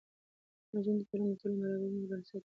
[0.67, 2.39] د نجونو تعلیم د ټولنې برابرۍ بنسټ دی.